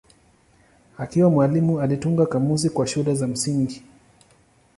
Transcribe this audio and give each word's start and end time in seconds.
Akiwa 0.97 1.29
mwalimu 1.29 1.79
alitunga 1.81 2.25
kamusi 2.25 2.69
kwa 2.69 2.87
shule 2.87 3.15
za 3.15 3.27
msingi. 3.27 3.83